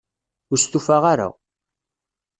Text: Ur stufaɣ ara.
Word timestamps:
Ur 0.51 0.57
stufaɣ 0.59 1.03
ara. 1.13 1.27